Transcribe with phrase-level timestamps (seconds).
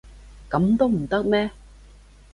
[0.49, 1.51] 噉都唔得咩？